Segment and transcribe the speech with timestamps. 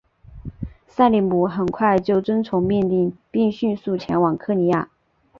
[0.87, 4.89] 塞利姆很快就遵从命令并迅速前往科尼亚。